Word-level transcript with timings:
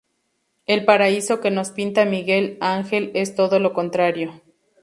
El 0.65 0.83
Paraíso 0.83 1.41
que 1.41 1.51
nos 1.51 1.69
pinta 1.69 2.05
Miguel 2.05 2.57
Ángel 2.59 3.11
es 3.13 3.35
todo 3.35 3.59
lo 3.59 3.71
contrario. 3.71 4.41